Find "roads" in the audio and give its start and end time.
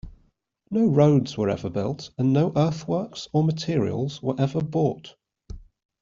0.87-1.37